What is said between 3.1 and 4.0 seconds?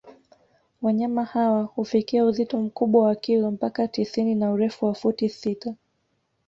kilo mpaka